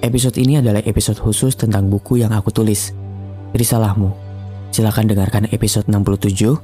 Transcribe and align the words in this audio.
Episode 0.00 0.40
ini 0.40 0.56
adalah 0.56 0.80
episode 0.88 1.20
khusus 1.20 1.52
tentang 1.52 1.92
buku 1.92 2.24
yang 2.24 2.32
aku 2.32 2.48
tulis, 2.48 2.96
Risalahmu. 3.52 4.08
Silahkan 4.72 5.04
dengarkan 5.04 5.44
episode 5.52 5.84
67 5.92 6.56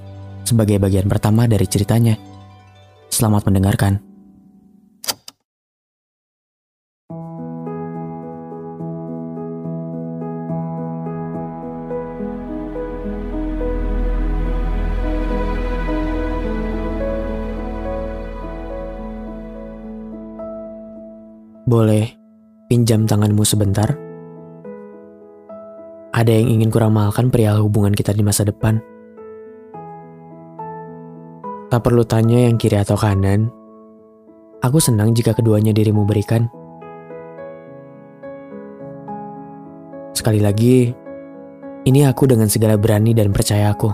sebagai 0.48 0.80
bagian 0.80 1.04
pertama 1.04 1.44
dari 1.44 1.68
ceritanya. 1.68 2.16
Selamat 3.12 3.44
mendengarkan. 3.44 4.00
Boleh 21.68 22.15
pinjam 22.66 23.06
tanganmu 23.06 23.46
sebentar? 23.46 23.94
Ada 26.10 26.32
yang 26.32 26.58
ingin 26.58 26.70
kuramalkan 26.72 27.30
perihal 27.30 27.62
hubungan 27.62 27.94
kita 27.94 28.10
di 28.10 28.24
masa 28.26 28.42
depan. 28.42 28.80
Tak 31.68 31.82
perlu 31.82 32.02
tanya 32.06 32.46
yang 32.46 32.56
kiri 32.56 32.78
atau 32.78 32.96
kanan. 32.96 33.50
Aku 34.64 34.80
senang 34.80 35.12
jika 35.12 35.36
keduanya 35.36 35.76
dirimu 35.76 36.08
berikan. 36.08 36.48
Sekali 40.16 40.40
lagi, 40.40 40.90
ini 41.84 42.00
aku 42.02 42.24
dengan 42.26 42.48
segala 42.48 42.80
berani 42.80 43.12
dan 43.12 43.30
percaya 43.30 43.70
aku. 43.70 43.92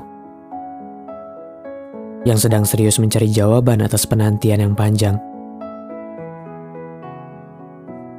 Yang 2.23 2.47
sedang 2.47 2.63
serius 2.63 3.03
mencari 3.03 3.27
jawaban 3.27 3.83
atas 3.83 4.07
penantian 4.07 4.63
yang 4.63 4.79
panjang. 4.79 5.32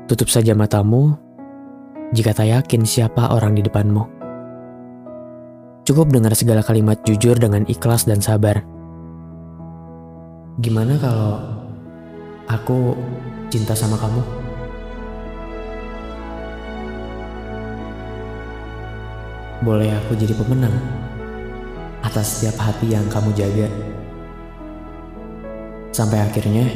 Tutup 0.04 0.28
saja 0.28 0.52
matamu 0.52 1.16
jika 2.12 2.36
tak 2.36 2.52
yakin 2.52 2.84
siapa 2.84 3.32
orang 3.32 3.56
di 3.56 3.64
depanmu. 3.64 4.04
Cukup 5.88 6.12
dengar 6.12 6.36
segala 6.36 6.60
kalimat 6.60 7.00
jujur 7.08 7.40
dengan 7.40 7.64
ikhlas 7.72 8.04
dan 8.04 8.20
sabar. 8.20 8.68
Gimana 10.60 11.00
kalau 11.00 11.40
aku 12.52 13.00
cinta 13.48 13.72
sama 13.72 13.96
kamu? 13.96 14.22
Boleh 19.64 19.88
aku 20.04 20.20
jadi 20.20 20.36
pemenang 20.36 20.76
atas 22.04 22.44
setiap 22.44 22.60
hati 22.60 22.92
yang 22.92 23.08
kamu 23.08 23.32
jaga. 23.40 23.72
Sampai 25.96 26.20
akhirnya 26.20 26.68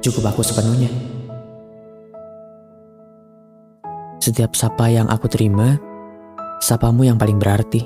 cukup 0.00 0.32
aku 0.32 0.40
sepenuhnya. 0.40 1.11
Setiap 4.22 4.54
sapa 4.54 4.86
yang 4.86 5.10
aku 5.10 5.26
terima, 5.26 5.82
sapamu 6.62 7.02
yang 7.02 7.18
paling 7.18 7.42
berarti. 7.42 7.82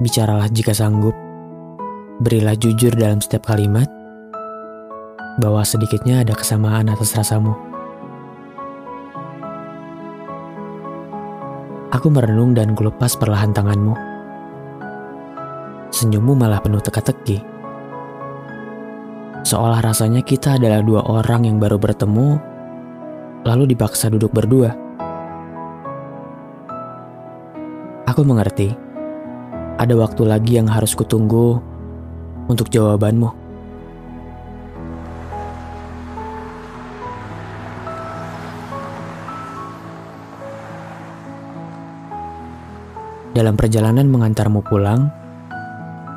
Bicaralah 0.00 0.48
jika 0.48 0.72
sanggup, 0.72 1.12
berilah 2.24 2.56
jujur 2.56 2.88
dalam 2.96 3.20
setiap 3.20 3.44
kalimat, 3.44 3.84
bahwa 5.36 5.60
sedikitnya 5.68 6.24
ada 6.24 6.32
kesamaan 6.32 6.88
atas 6.88 7.12
rasamu. 7.12 7.52
Aku 11.92 12.08
merenung 12.08 12.56
dan 12.56 12.72
kulepas 12.72 13.20
perlahan 13.20 13.52
tanganmu. 13.52 13.92
Senyummu 15.92 16.32
malah 16.32 16.64
penuh 16.64 16.80
teka-teki. 16.80 17.44
Seolah 19.44 19.84
rasanya 19.84 20.24
kita 20.24 20.56
adalah 20.56 20.80
dua 20.80 21.04
orang 21.04 21.44
yang 21.44 21.60
baru 21.60 21.76
bertemu 21.76 22.56
lalu 23.48 23.72
dipaksa 23.72 24.12
duduk 24.12 24.28
berdua. 24.28 24.76
Aku 28.04 28.20
mengerti, 28.20 28.76
ada 29.80 29.94
waktu 29.96 30.28
lagi 30.28 30.60
yang 30.60 30.68
harus 30.68 30.92
kutunggu 30.92 31.56
untuk 32.52 32.68
jawabanmu. 32.68 33.48
Dalam 43.32 43.54
perjalanan 43.54 44.10
mengantarmu 44.10 44.60
pulang, 44.66 45.08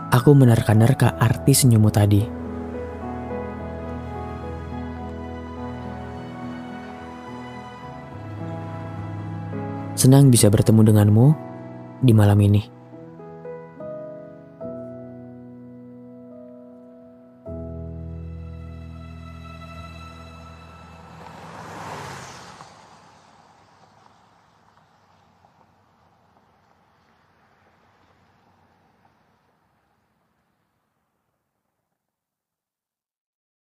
aku 0.09 0.33
menerka-nerka 0.33 1.15
arti 1.21 1.53
senyummu 1.53 1.93
tadi. 1.93 2.40
Senang 10.01 10.33
bisa 10.33 10.49
bertemu 10.49 10.81
denganmu 10.81 11.27
di 12.01 12.09
malam 12.09 12.41
ini. 12.41 12.80